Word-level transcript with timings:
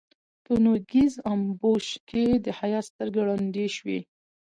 په 0.43 0.53
نوږيز 0.63 1.13
امبوش 1.31 1.85
کې 2.07 2.19
يې 2.29 2.33
د 2.45 2.47
حيا 2.59 2.79
سترګې 2.89 3.21
ړندې 3.27 3.65
شوې. 3.75 3.99